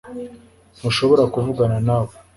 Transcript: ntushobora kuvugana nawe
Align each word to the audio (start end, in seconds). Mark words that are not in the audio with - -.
ntushobora 0.79 1.23
kuvugana 1.33 1.75
nawe 1.87 2.13